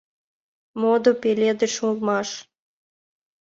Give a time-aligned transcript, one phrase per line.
[0.79, 2.29] Модо пеледыш улмаш.